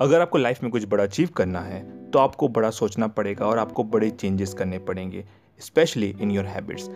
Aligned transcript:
अगर 0.00 0.20
आपको 0.20 0.38
लाइफ 0.38 0.62
में 0.62 0.70
कुछ 0.72 0.84
बड़ा 0.88 1.04
अचीव 1.04 1.28
करना 1.36 1.60
है 1.60 1.80
तो 2.10 2.18
आपको 2.18 2.48
बड़ा 2.48 2.68
सोचना 2.70 3.06
पड़ेगा 3.08 3.46
और 3.46 3.58
आपको 3.58 3.84
बड़े 3.86 4.08
चेंजेस 4.10 4.54
करने 4.54 4.78
पड़ेंगे 4.80 5.24
स्पेशली 5.60 6.08
इन 6.20 6.30
योर 6.30 6.44
हैबिट्स 6.46 6.88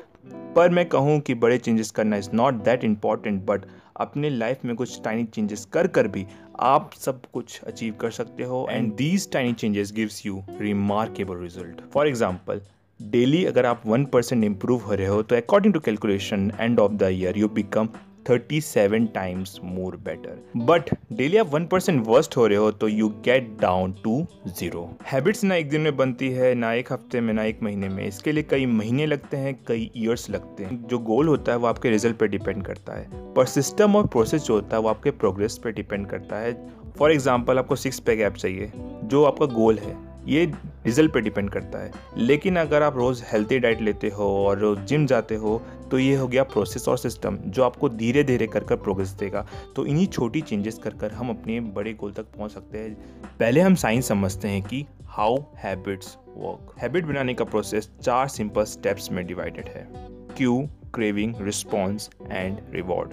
पर 0.57 0.71
मैं 0.71 0.85
कहूँ 0.89 1.19
कि 1.21 1.35
बड़े 1.35 1.59
चेंजेस 1.59 1.91
करना 1.91 2.17
is 2.17 2.29
not 2.35 2.63
that 2.65 2.85
important 2.85 3.43
but 3.47 3.67
अपने 3.97 4.31
लाइफ 4.31 4.65
में 4.65 4.75
कुछ 4.77 5.01
टाइनी 5.05 5.25
चेंजेस 5.25 5.65
कर 5.73 5.87
कर 5.89 6.09
भी 6.09 6.27
आप 6.63 6.91
सब 6.99 7.21
कुछ 7.33 7.61
अचीव 7.63 7.95
कर 8.01 8.11
सकते 8.11 8.45
हो 8.45 8.67
and 8.71 8.93
these 8.95 9.31
tiny 9.33 9.53
changes 9.55 9.93
gives 9.93 10.25
you 10.27 10.43
remarkable 10.61 11.37
result 11.39 11.81
for 11.93 12.09
example 12.09 12.61
daily 13.01 13.45
अगर 13.45 13.67
आप 13.67 13.87
वन 13.87 14.05
परसेंट 14.07 14.45
इम्प्रूव 14.45 14.81
हो 14.81 14.95
रहे 14.95 15.07
हो 15.07 15.23
तो 15.23 15.37
according 15.37 15.75
to 15.75 15.81
calculation 15.83 16.51
end 16.61 16.81
of 16.81 16.93
the 16.95 17.09
year 17.13 17.39
you 17.39 17.49
become 17.55 17.89
37 18.29 19.09
times 19.15 19.59
more 19.65 19.97
better 19.97 20.43
but 20.57 20.91
daily 21.13 21.37
आप 21.37 21.55
वन 21.55 21.67
परसेंट 21.67 22.07
वर्स्ट 22.07 22.37
हो 22.37 22.47
रहे 22.47 22.59
हो 22.59 22.71
तो 22.71 22.89
you 22.89 23.09
get 23.09 23.57
down 23.61 23.93
to 24.05 24.27
zero 24.49 24.89
habits 25.07 25.45
ना 25.45 25.55
एक 25.55 25.69
दिन 25.69 25.81
में 25.81 25.97
बनती 25.97 26.31
है, 26.31 26.55
ना 26.55 26.73
एक 26.73 26.93
हफ़्ते 26.93 27.21
में, 27.21 27.35
ना 27.35 27.45
एक 27.45 27.63
महीने 27.63 27.89
में। 27.89 28.07
इसके 28.07 28.33
लिए 28.33 28.43
कई 28.43 28.67
महीने 28.67 29.07
लगते 29.07 29.37
हैं, 29.37 29.55
कई 29.67 29.91
ईयर्स 29.97 30.31
लगते 30.31 30.65
हैं। 30.65 30.87
जो 30.87 30.99
गोल 30.99 31.29
होता 31.29 31.53
है, 31.53 31.59
वो 31.59 31.67
आपके 31.67 31.91
रिज़ल्ट 31.91 32.17
पे 32.17 32.29
डिपेंड 32.29 32.65
करता 32.67 32.93
है। 32.93 33.35
पर 33.35 33.47
सिस्टम 33.47 33.97
और 33.97 34.07
प्रोसेस 34.07 34.43
जो 34.43 34.55
होता 34.55 34.77
है, 34.77 34.83
वो 34.83 34.89
आपके 34.89 35.11
प्रोग्रेस 35.11 35.59
पे 35.65 35.73
डिपेंड 35.73 36.07
करता 36.07 36.37
है। 36.37 36.53
फॉर 36.99 37.13
एग्ज़ाम्पल 37.13 37.59
आपको 37.59 37.77
सिक्स 37.77 38.01
पैक 38.01 38.21
ऐप 38.21 38.35
चाहिए, 38.35 38.73
जो 39.05 39.25
आपका 39.25 39.47
गोल 39.47 39.79
है। 39.79 40.14
ये 40.27 40.45
रिज़ल्ट 40.87 41.13
पे 41.13 41.21
डिपेंड 41.21 41.51
करता 41.51 41.79
है। 41.79 41.93
लेकिन 42.17 42.57
अगर 42.57 42.83
आप 42.83 42.97
रोज़ 42.97 43.23
हेल्थी 43.27 43.59
डाइट 43.59 43.81
लेते 43.81 44.09
हो 44.09 44.47
और 44.47 44.59
रोज़ 44.59 44.81
जिम 44.81 45.07
जाते 45.07 45.35
हो 45.35 45.63
तो 45.91 45.99
ये 45.99 46.15
हो 46.17 46.29
गया 46.29 46.43
प्रोसेस 46.45 46.89
और 46.89 46.99
सिस्टम 46.99 47.37
जो 47.37 47.65
आपको 47.65 47.89
धीरे 47.89 48.25
धीरे 48.25 48.47
कर 48.47 48.65
कर 48.65 48.77
प्रोग्रेस 48.77 49.09
देगा। 49.09 49.47
तो 49.77 49.87
इन्हीं 49.87 50.07
छोटी 50.07 50.41
चेंजेस 50.41 50.79
कर 50.79 50.95
कर 50.95 51.13
हम 51.13 51.31
अपने 51.31 51.61
बड़े 51.61 51.93
गोल 51.93 52.13
तक 52.13 52.23
पहुँच 52.23 52.51
सकते 52.51 52.79
हैं। 52.79 52.95
पहले 53.39 53.61
हम 53.61 53.75
साइंस 53.75 54.09
समझते 54.09 54.49
हैं 54.49 54.63
कि 54.63 54.87
हाउ 55.07 55.37
हैबिट्स 55.57 56.17
वर्क। 56.37 56.75
हैबिट 56.79 57.05
बनाने 57.05 57.35
का 57.35 57.45
प्रोसेस 57.45 57.91
चार 58.03 58.29
सिंपल 58.29 58.65
स्टेप्स 58.65 59.13
में 59.13 59.27
डिवाइडेड 59.27 59.69
है। 59.69 59.89
Cue, 60.37 60.69
craving 60.95 61.35
response 61.41 62.11
and 62.31 62.59
reward. 62.71 63.11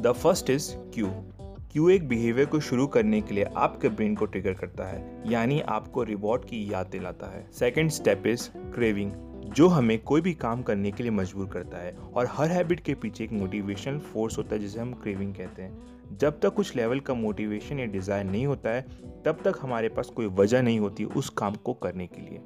The 0.00 0.12
first 0.12 0.50
is 0.50 0.72
cue. 0.94 1.10
Cue 1.74 1.88
एक 1.88 2.06
बिहेवियर 2.08 2.46
को 2.46 2.58
शुरू 2.60 2.86
करने 2.86 3.20
के 3.20 3.34
लिए 3.34 3.44
आपके 3.44 3.88
ब्रेन 3.88 4.14
को 4.16 4.26
ट्रिगर 4.26 4.52
करता 4.54 4.84
है? 4.84 5.22
यानी 5.26 5.60
आपको 5.60 6.02
रिवॉर्ड 6.02 6.44
की 6.44 6.72
याद 6.72 6.86
दिलाता 6.86 7.26
है। 7.26 7.44
सेकेंड 7.52 7.90
स्टेप 7.90 8.26
इज़ 8.26 8.48
क्रेविंग 8.74 9.10
जो 9.54 9.68
हमें 9.68 9.98
कोई 9.98 10.20
भी 10.20 10.34
काम 10.34 10.62
करने 10.62 10.90
के 10.90 11.02
लिए 11.02 11.12
मजबूर 11.12 11.46
करता 11.46 11.78
है 11.78 11.92
और 11.92 12.28
हर 12.30 12.50
हैबिट 12.50 12.80
के 12.80 12.94
पीछे 12.94 13.24
एक 13.24 13.32
मोटिवेशनल 13.32 13.98
फोर्स 13.98 14.38
होता 14.38 14.54
है, 14.54 14.60
जिसे 14.60 14.80
हम 14.80 14.92
क्रेविंग 14.92 15.34
कहते 15.34 15.62
हैं। 15.62 16.18
जब 16.18 16.40
तक 16.40 16.54
कुछ 16.54 16.74
लेवल 16.76 17.00
का 17.00 17.14
मोटिवेशन 17.14 17.80
या 17.80 17.86
डिज़ायर 17.86 18.24
नहीं 18.24 18.46
होता 18.46 18.70
है, 18.70 18.86
तब 19.26 19.42
तक 19.44 19.58
हमारे 19.62 19.88
पास 19.88 20.10
कोई 20.16 20.26
वजह 20.26 20.62
नहीं 20.62 20.78
होती 20.80 21.04
उस 21.04 21.28
काम 21.28 21.54
को 21.54 21.74
करने 21.74 22.06
के 22.06 22.20
लिए। 22.20 22.40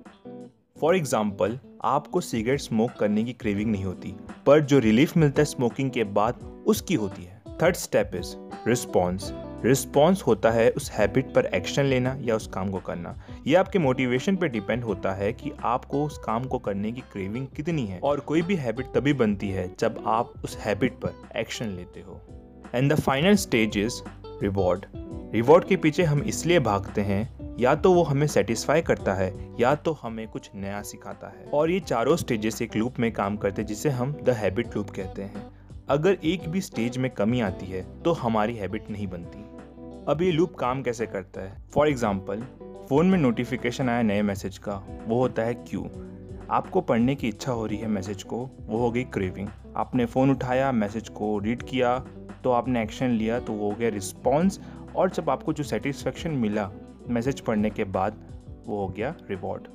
फॉर 0.80 0.96
एग्ज़ाम्पल 0.96 1.58
आपको 1.84 2.20
सिगरेट 2.20 2.60
स्मोक 2.60 2.90
करने 2.90 3.24
की 3.24 3.32
क्रेविंग 3.32 3.70
नहीं 3.70 3.84
होती, 3.84 4.14
पर 4.46 4.60
जो 4.60 4.78
रिलीफ 4.78 5.16
मिलता 5.16 5.42
है 5.42 5.46
स्मोकिंग 5.46 5.90
के 5.90 6.04
बाद, 6.04 6.64
उसकी 6.66 6.94
होती 6.94 7.24
है। 7.24 7.37
Third 7.62 7.76
step 7.76 8.10
is 8.14 8.34
response 8.68 9.32
response 9.64 10.22
होता 10.22 10.50
है 10.50 10.70
उस 10.70 10.90
हैबिट 10.90 11.34
पर 11.34 11.46
एक्शन 11.46 11.84
लेना 11.84 12.16
या 12.20 12.36
उस 12.36 12.46
काम 12.46 12.70
को 12.70 12.78
करना। 12.78 13.22
ये 13.46 13.54
आपके 13.54 13.78
मोटिवेशन 13.78 14.36
पे 14.36 14.48
डिपेंड 14.48 14.84
होता 14.84 15.12
है 15.12 15.32
कि 15.32 15.52
आपको 15.62 16.04
उस 16.04 16.18
काम 16.18 16.44
को 16.44 16.58
करने 16.58 16.92
की 16.92 17.00
क्रेविंग 17.00 17.46
कितनी 17.46 17.86
है। 17.86 18.00
और 18.00 18.20
कोई 18.20 18.42
भी 18.42 18.54
हैबिट 18.54 18.86
तभी 18.86 19.12
बनती 19.12 19.48
है 19.48 19.74
जब 19.78 20.04
आप 20.06 20.32
उस 20.44 20.56
हैबिट 20.56 20.92
पर 20.92 21.14
एक्शन 21.36 21.66
लेते 21.66 22.00
हो। 22.00 22.20
And 22.74 22.92
the 22.92 23.00
final 23.00 23.34
stage 23.34 23.78
is 23.78 24.00
reward 24.42 24.86
reward 25.34 25.64
के 25.64 25.76
पीछे 25.76 26.02
हम 26.02 26.22
इसलिए 26.22 26.60
भागते 26.60 27.00
हैं, 27.00 27.56
या 27.60 27.74
तो 27.74 27.92
वो 27.92 28.02
हमें 28.02 28.26
सेटिस्फाई 28.26 28.82
करता 28.82 29.14
है, 29.14 29.56
या 29.60 29.74
तो 29.74 29.92
हमें 29.92 30.28
कुछ 30.28 30.50
नया 30.54 30.82
सिखाता 30.82 31.28
है। 31.28 31.44
और 31.54 31.70
ये 31.70 31.80
चारों 31.80 32.16
स्टेजेस 32.16 32.62
एक 32.62 32.76
लूप 32.76 32.98
में 32.98 33.12
काम 33.12 33.36
करते 33.36 33.62
हैं, 33.62 33.66
जिसे 33.66 33.88
हम 33.88 34.12
द 34.12 34.30
हैबिट 34.30 34.76
लूप 34.76 34.90
कहते 34.90 35.22
हैं। 35.22 35.47
अगर 35.90 36.16
एक 36.24 36.48
भी 36.48 36.60
स्टेज 36.60 36.96
में 36.98 37.10
कमी 37.10 37.40
आती 37.40 37.66
है 37.66 37.82
तो 38.02 38.12
हमारी 38.12 38.56
हैबिट 38.56 38.90
नहीं 38.90 39.06
बनती। 39.06 39.44
अब 40.08 40.22
ये 40.22 40.30
लूप 40.32 40.54
काम 40.54 40.82
कैसे 40.82 41.06
करता 41.06 41.40
है? 41.40 41.56
फॉर 41.74 41.88
एग्ज़ाम्पल 41.88 42.42
फ़ोन 42.88 43.06
में 43.06 43.18
नोटिफिकेशन 43.18 43.88
आया 43.88 44.02
नए 44.02 44.22
मैसेज 44.22 44.58
का, 44.58 44.74
वो 45.06 45.20
होता 45.20 45.42
है 45.42 45.54
क्यू 45.62 45.88
आपको 46.50 46.80
पढ़ने 46.80 47.14
की 47.14 47.28
इच्छा 47.28 47.52
हो 47.52 47.64
रही 47.66 47.78
है 47.78 47.88
मैसेज 47.88 48.22
को, 48.22 48.38
वो 48.60 48.78
हो 48.78 48.90
गई 48.90 49.04
क्रेविंग 49.06 49.48
आपने 49.76 50.06
फ़ोन 50.06 50.30
उठाया 50.30 50.70
मैसेज 50.72 51.08
को 51.08 51.38
रीड 51.38 51.62
किया 51.62 51.98
तो 52.44 52.50
आपने 52.50 52.82
एक्शन 52.82 53.10
लिया 53.10 53.40
तो 53.40 53.52
वो 53.52 53.70
हो 53.70 53.76
गया 53.76 53.88
रिस्पॉन्स 53.90 54.60
और 54.96 55.10
जब 55.10 55.30
आपको 55.30 55.52
जो 55.52 55.64
सेटिस्फेक्शन 55.64 56.30
मिला 56.36 56.70
मैसेज 57.08 57.40
पढ़ने 57.40 57.70
के 57.70 57.84
बाद, 57.86 58.24
वो 58.66 58.80
हो 58.80 58.88
गया 58.88 59.14
रिवॉर्ड 59.30 59.66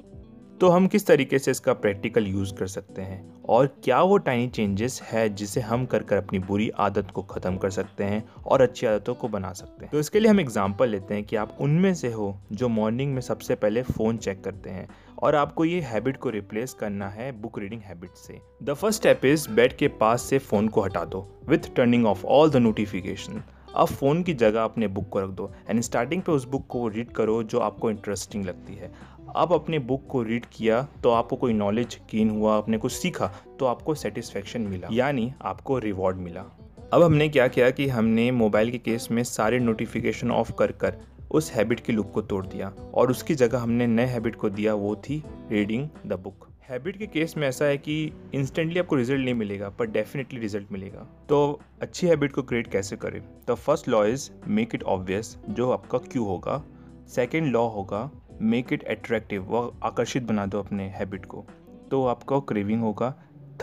तो 0.63 0.67
हम 0.69 0.85
किस 0.87 1.05
तरीके 1.07 1.37
से 1.39 1.51
इसका 1.51 1.73
प्रैक्टिकल 1.73 2.27
यूज़ 2.27 2.53
कर 2.55 2.67
सकते 2.67 3.01
हैं? 3.01 3.43
और 3.45 3.65
क्या 3.83 4.01
वो 4.01 4.17
टाइनी 4.17 4.47
चेंजेस 4.47 5.01
है 5.03 5.27
जिसे 5.35 5.61
हम 5.61 5.85
कर 5.85 6.03
कर 6.03 6.17
अपनी 6.17 6.39
बुरी 6.41 6.69
आदत 6.79 7.09
को 7.11 7.21
ख़त्म 7.21 7.57
कर 7.57 7.69
सकते 7.69 8.03
हैं 8.03 8.23
और 8.45 8.61
अच्छी 8.61 8.85
आदतों 8.87 9.15
को 9.15 9.27
बना 9.27 9.51
सकते 9.53 9.85
हैं? 9.85 9.91
तो 9.91 9.99
इसके 9.99 10.19
लिए 10.19 10.29
हम 10.31 10.39
एग्ज़ाम्पल 10.39 10.89
लेते 10.89 11.13
हैं 11.13 11.23
कि 11.23 11.35
आप 11.35 11.57
उनमें 11.61 11.93
से 11.93 12.11
हो 12.11 12.33
जो 12.51 12.69
मॉर्निंग 12.69 13.13
में 13.13 13.21
सबसे 13.21 13.55
पहले 13.55 13.83
फ़ोन 13.83 14.17
चेक 14.17 14.43
करते 14.43 14.69
हैं 14.69 14.87
और 15.17 15.35
आपको 15.35 15.65
ये 15.65 15.81
हैबिट 15.81 16.17
को 16.17 16.29
रिप्लेस 16.29 16.73
करना 16.73 17.09
है 17.09 17.31
बुक 17.41 17.59
रीडिंग 17.59 17.81
हैबिट 17.81 18.15
से। 18.17 18.39
The 18.63 18.73
first 18.73 18.99
step 18.99 19.25
is 19.25 19.49
bed 19.51 19.77
के 19.77 19.87
पास 19.99 20.21
से 20.21 20.39
फ़ोन 20.39 20.67
को 20.67 20.81
हटा 20.81 21.05
दो 21.05 21.27
with 21.49 21.73
turning 21.75 22.05
off 22.05 22.25
all 22.27 22.49
the 22.49 22.57
notification 22.57 23.43
अब 23.75 23.87
फ़ोन 23.87 24.21
की 24.23 24.33
जगह 24.35 24.63
अपने 24.63 24.87
बुक 24.87 25.07
को 25.09 25.19
रख 25.19 25.29
दो। 25.29 25.51
एंड 25.69 25.79
स्टार्टिंग 25.81 26.21
पे 26.21 26.31
उस 26.31 26.45
बुक 26.47 26.65
को 26.69 26.87
रीड 26.87 27.11
करो 27.11 27.41
जो 27.43 27.59
आपको 27.59 27.89
इंटरेस्टिंग 27.91 28.45
लगती 28.45 28.75
है। 28.75 28.91
अब 29.35 29.53
अपने 29.53 29.79
बुक 29.81 30.05
को 30.09 30.21
रीड 30.23 30.45
किया 30.53 30.81
तो 31.03 31.09
आपको 31.11 31.35
कोई 31.35 31.53
नॉलेज 31.53 31.99
गेन 32.11 32.29
हुआ, 32.29 32.57
आपने 32.57 32.77
कुछ 32.77 32.91
सीखा 32.91 33.31
तो 33.59 33.65
आपको 33.65 33.95
सेटिस्फेक्शन 33.95 34.61
मिला, 34.61 34.87
यानी 34.91 35.31
आपको 35.41 35.77
रिवॉर्ड 35.79 36.17
मिला। 36.17 36.45
अब 36.93 37.03
हमने 37.03 37.27
क्या 37.29 37.47
किया 37.47 37.69
कि 37.69 37.87
हमने 37.87 38.29
मोबाइल 38.33 38.71
के 38.71 38.77
केस 38.79 39.07
में 39.11 39.23
सारे 39.23 39.59
नोटिफिकेशन 39.59 40.31
ऑफ़ 40.31 40.51
कर 40.51 40.71
कर 40.73 40.97
उस 41.31 41.51
हैबिट 41.51 41.79
की 41.79 41.93
लुक 41.93 42.11
को 42.11 42.21
तोड़ 42.21 42.45
दिया, 42.45 42.71
और 42.93 43.11
उसकी 43.11 43.35
जगह 43.35 43.59
हमने 43.59 43.87
नए 43.87 44.05
हैबिट 44.05 44.35
को 44.35 44.49
दिया, 44.49 44.73
वो 44.73 44.95
थी 44.97 45.23
रीडिंग 45.51 45.87
द 46.07 46.19
बुक 46.23 46.47
हैबिट 46.69 46.97
के 46.97 47.07
केस 47.07 47.35
में 47.37 47.47
ऐसा 47.47 47.65
है 47.65 47.77
कि 47.77 47.95
इंस्टेंटली 48.33 48.79
आपको 48.79 48.95
रिज़ल्ट 48.95 49.21
नहीं 49.21 49.33
मिलेगा, 49.33 49.69
पर 49.69 49.85
डेफिनेटली 49.87 50.39
रिज़ल्ट 50.39 50.71
मिलेगा। 50.71 51.07
तो 51.29 51.59
अच्छी 51.81 52.07
हैबिट 52.07 52.31
को 52.31 52.41
क्रिएट 52.41 52.67
कैसे 52.67 52.95
करें? 52.95 53.21
The 53.49 53.55
first 53.55 53.89
law 53.89 54.03
is 54.05 54.29
make 54.47 54.75
it 54.75 54.83
obvious 54.85 55.37
जो 55.49 55.71
आपका 55.71 55.97
क्यू 56.05 56.23
होगा। 56.23 56.63
सेकेंड 57.07 57.47
लॉ 57.47 57.65
होगा 57.69 58.09
मेक 58.41 58.73
इट 58.73 58.83
अट्रैक्टिव 58.83 59.43
वो 59.43 59.73
आकर्षित 59.83 60.23
बना 60.23 60.45
दो 60.45 60.59
अपने 60.59 60.87
हैबिट 60.89 61.25
को। 61.25 61.45
तो 61.91 62.05
आपका 62.05 62.39
क्रेविंग 62.39 62.81
होगा। 62.81 63.13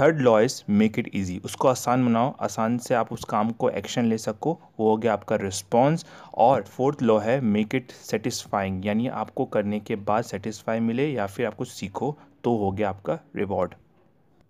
Third 0.00 0.20
law 0.20 0.38
is 0.40 0.62
make 0.70 0.98
it 0.98 1.10
easy 1.14 1.38
उसको 1.44 1.68
आसान 1.68 2.06
बनाओ, 2.06 2.34
आसान 2.40 2.78
से 2.78 2.94
आप 2.94 3.12
उस 3.12 3.24
काम 3.24 3.50
को 3.52 3.70
एक्शन 3.70 4.04
ले 4.04 4.18
सको, 4.18 4.52
वो 4.80 4.90
हो 4.90 4.96
गया 4.96 5.12
आपका 5.12 5.36
रिस्पॉन्स 5.36 6.04
और 6.36 6.62
फोर्थ 6.66 7.02
लॉ 7.02 7.18
है 7.18 7.40
मेक 7.40 7.74
इट 7.74 7.90
सेटिस्फाइंग 7.92 8.86
यानी 8.86 9.08
आपको 9.08 9.44
करने 9.46 9.80
के 9.80 9.96
बाद 9.96 10.24
सेटिस्फाई 10.24 10.80
मिले 10.80 11.08
या 11.08 11.26
फिर 11.26 11.46
आपको 11.46 11.64
सीखो 11.66 12.16
तो 12.44 12.56
हो 12.56 12.70
गया 12.72 12.88
आपका 12.88 13.18
रिवॉर्ड 13.36 13.74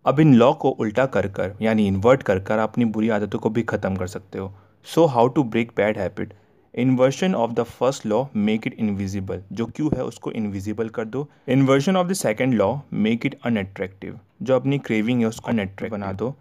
अब 0.04 0.20
इन 0.20 0.34
लॉ 0.34 0.52
को 0.52 0.70
उल्टा 0.70 1.06
कर 1.06 1.28
कर, 1.28 1.56
यानी 1.62 1.86
इन्वर्ट 1.86 2.22
कर 2.22 2.38
कर 2.40 2.58
अपनी 2.58 2.84
बुरी 2.86 3.08
आदतों 3.08 3.38
को 3.38 3.50
भी 3.50 3.62
ख़त्म 3.62 3.96
कर 3.96 4.06
सकते 4.06 4.38
हो। 4.38 4.52
So 4.86 5.04
how 5.06 5.28
to 5.28 5.42
break 5.44 5.72
bad 5.76 5.98
habit 5.98 6.32
inversion 6.74 7.34
of 7.34 7.52
the 7.52 7.62
first 7.62 8.06
law 8.06 8.24
make 8.36 8.66
it 8.66 8.74
invisible 8.74 9.42
जो 9.52 9.66
क्यू 9.66 9.88
है, 9.88 10.04
उसको 10.04 10.32
इनविजिबल 10.32 10.88
कर 10.88 11.04
दो. 11.04 11.28
Inversion 11.48 11.96
of 11.96 12.08
the 12.08 12.12
second 12.12 12.54
law 12.54 12.74
make 12.92 13.26
it 13.26 13.38
unattractive 13.44 14.18
जो 14.42 14.56
अपनी 14.56 14.78
क्रेविंग 14.78 15.20
है, 15.20 15.26
उसको 15.26 15.50
अनअट्रैक्ट 15.50 15.92
बना 15.92 16.12
दो. 16.12 16.34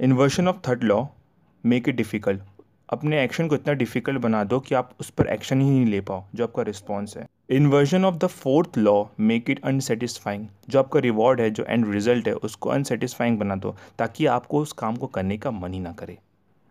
Inversion 0.00 0.48
of 0.48 0.56
third 0.68 0.84
law 0.84 1.04
make 1.64 1.88
it 1.88 1.96
difficult 1.96 2.40
अपने 2.88 3.22
एक्शन 3.24 3.48
को 3.48 3.54
इतना 3.54 3.72
डिफ़िकल्ट 3.72 4.18
बना 4.20 4.42
दो 4.44 4.58
कि 4.60 4.74
आप 4.74 4.90
उस 5.00 5.10
पर 5.10 5.26
एक्शन 5.26 5.60
ही 5.60 5.68
नहीं 5.70 5.86
ले 5.86 6.00
पाओ, 6.00 6.24
जो 6.34 6.44
आपका 6.44 6.62
रिस्पॉन्स 6.62 7.16
है. 7.16 7.26
Inversion 7.50 8.04
of 8.04 8.14
the 8.14 8.26
fourth 8.26 8.78
law 8.78 9.04
make 9.20 9.50
it 9.50 9.60
unsatisfying 9.64 10.46
जो 10.68 10.78
आपका 10.78 11.00
रिवॉर्ड 11.00 11.40
है, 11.40 11.50
जो 11.50 11.64
एंड 11.68 11.92
रिज़ल्ट 11.92 12.28
है, 12.28 12.34
उसको 12.34 12.70
अनसेटिस्फाइंग 12.70 13.38
बना 13.38 13.56
दो, 13.56 13.74
ताकि 13.98 14.26
आपको 14.26 14.60
उस 14.60 14.72
काम 14.72 14.96
को 14.96 15.06
करने 15.06 15.38
का 15.38 15.50
मन 15.50 15.72
ही 15.72 15.80
ना 15.80 15.92
करे. 15.92 16.18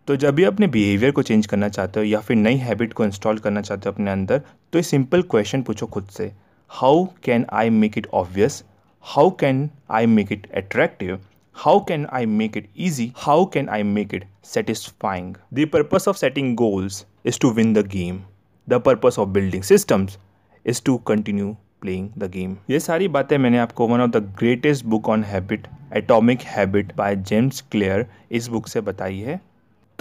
तो 0.07 0.15
जब 0.15 0.35
भी 0.35 0.43
अपने 0.43 0.67
बिहेवियर 0.67 1.11
को 1.11 1.23
चेंज 1.23 1.47
करना 1.47 1.69
चाहते 1.69 1.99
हो 1.99 2.05
या 2.05 2.19
फिर 2.19 2.37
नई 2.37 2.55
हैबिट 2.57 2.93
को 2.93 3.05
इंस्टॉल 3.05 3.37
करना 3.39 3.61
चाहते 3.61 3.89
हो 3.89 3.93
अपने 3.93 4.11
अंदर 4.11 4.41
तो 4.73 4.79
ये 4.79 4.83
सिंपल 4.83 5.21
क्वेश्चन 5.31 5.61
पूछो 5.63 5.85
खुद 5.87 6.07
से 6.11 6.31
how 6.71 7.05
can 7.23 7.45
I 7.53 7.69
make 7.69 7.97
it 7.97 8.07
obvious 8.13 8.63
how 9.05 9.29
can 9.39 9.69
I 9.91 10.05
make 10.05 10.31
it 10.31 10.51
attractive 10.57 11.19
how 11.55 11.79
can 11.79 12.05
I 12.07 12.25
make 12.25 12.55
it 12.55 12.69
easy? 12.75 13.13
How 13.15 13.45
can 13.45 13.67
I 13.69 13.83
make 13.83 14.13
it 14.13 14.23
satisfying? 14.41 15.35
The 15.51 15.65
purpose 15.65 16.07
of 16.07 16.17
setting 16.17 16.55
goals 16.55 17.05
is 17.23 17.37
to 17.39 17.49
win 17.49 17.73
the 17.73 17.83
game. 17.83 18.25
The 18.67 18.79
purpose 18.79 19.17
of 19.17 19.33
building 19.33 19.63
systems 19.63 20.17
is 20.65 20.79
to 20.81 20.99
continue 20.99 21.55
playing 21.81 22.13
the 22.17 22.29
game. 22.29 22.55
ये 22.69 22.79
सारी 22.79 23.07
बातें 23.07 23.37
मैंने 23.37 23.57
आपको 23.59 23.87
one 23.87 24.01
of 24.01 24.11
the 24.11 24.23
greatest 24.39 24.85
book 24.85 25.09
on 25.09 25.23
habit 25.23 25.67
atomic 25.97 26.41
habit 26.47 26.95
by 26.97 27.15
James 27.15 27.61
Clear 27.71 28.05
इस 28.31 28.47
book 28.47 28.67
से 28.67 28.81
बताई 28.81 29.19
है 29.19 29.39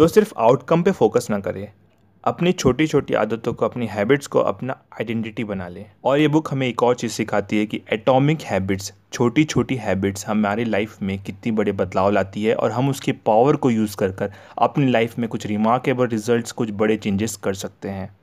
तो 0.00 0.06
सिर्फ़ 0.08 0.32
आउटकम 0.38 0.82
पे 0.82 0.90
फोकस 0.90 1.26
ना 1.30 1.38
करें 1.38 1.72
अपनी 2.24 2.52
छोटी 2.52 2.86
छोटी 2.86 3.14
आदतों 3.14 3.52
को, 3.52 3.66
अपनी 3.66 3.86
हैबिट्स 3.86 4.26
को, 4.26 4.38
अपना 4.38 4.72
आइडेंटिटी 4.72 5.44
बना 5.44 5.68
लें। 5.68 5.84
और 6.04 6.18
ये 6.18 6.28
बुक 6.28 6.48
हमें 6.52 6.66
एक 6.68 6.82
और 6.82 6.94
चीज़ 6.94 7.12
सिखाती 7.12 7.58
है 7.58 7.66
कि 7.66 7.80
एटॉमिक 7.92 8.42
हैबिट्स 8.42 8.92
छोटी 9.12 9.44
छोटी 9.44 9.74
हैबिट्स 9.74 10.26
हमारी 10.26 10.64
लाइफ 10.64 11.02
में 11.02 11.22
कितनी 11.22 11.52
बड़े 11.52 11.72
बदलाव 11.72 12.10
लाती 12.10 12.44
है 12.44 12.54
और 12.54 12.70
हम 12.70 12.88
उसकी 12.88 13.12
पावर 13.12 13.56
को 13.56 13.70
यूज़ 13.70 13.96
कर 13.96 14.12
कर 14.12 14.32
अपनी 14.58 14.90
लाइफ 14.90 15.18
में 15.18 15.28
कुछ 15.28 15.46
रिमार्केबल 15.46 16.06
रिज़ल्ट 16.06 16.52
कुछ 16.52 16.70
बड़े 16.70 16.96
चेंजेस 16.96 17.36
कर 17.36 17.54
सकते 17.54 17.88
हैं। 17.88 18.19